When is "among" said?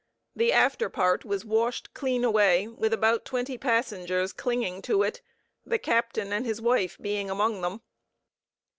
7.29-7.61